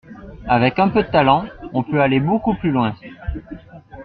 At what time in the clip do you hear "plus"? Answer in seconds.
2.55-2.71